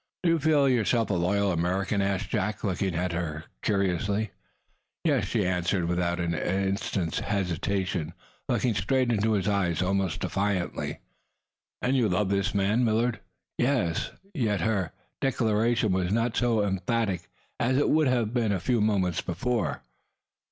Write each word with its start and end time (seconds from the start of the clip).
"Do 0.23 0.29
you 0.31 0.39
feel 0.39 0.67
yourself 0.67 1.11
a 1.11 1.13
loyal 1.13 1.51
American?" 1.51 2.01
asked 2.01 2.29
Jack, 2.29 2.63
looking 2.63 2.95
at 2.95 3.11
her 3.11 3.43
curiously. 3.61 4.31
"Yes!" 5.03 5.25
she 5.25 5.45
answered, 5.45 5.85
without 5.87 6.19
an 6.19 6.33
instant's 6.33 7.19
hesitation, 7.19 8.15
looking 8.49 8.73
straight 8.73 9.11
into 9.11 9.33
his 9.33 9.47
eyes, 9.47 9.79
almost 9.79 10.21
defiantly. 10.21 11.01
"And 11.83 11.95
you 11.95 12.09
love 12.09 12.29
this 12.29 12.55
man, 12.55 12.83
Millard?" 12.83 13.19
"Yes!" 13.59 14.09
Yet 14.33 14.61
her 14.61 14.91
declaration 15.19 15.91
was 15.91 16.11
not 16.11 16.35
so 16.35 16.63
emphatic 16.65 17.29
as 17.59 17.77
it 17.77 17.91
would 17.91 18.07
have 18.07 18.33
been 18.33 18.51
a 18.51 18.59
few 18.59 18.81
moments 18.81 19.21
before. 19.21 19.83